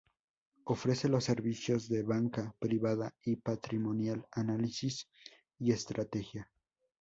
[0.63, 5.07] Ofrece los servicios de Banca Privada y Patrimonial, Análisis
[5.59, 6.49] y Estrategia.